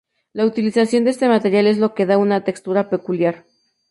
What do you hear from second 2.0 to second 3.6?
le da una textura peculiar.